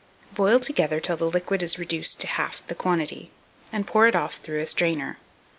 [0.33, 3.29] Boil together till the liquid is reduced to half the quantity,
[3.71, 5.19] and pour it off through a strainer.